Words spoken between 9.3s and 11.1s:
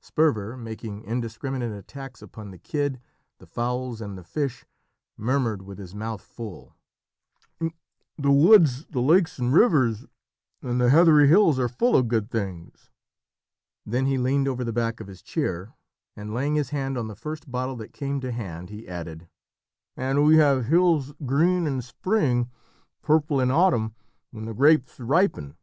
and rivers, and the